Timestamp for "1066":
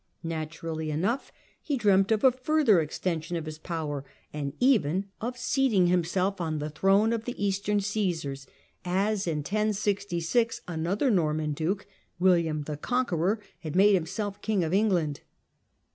9.45-10.61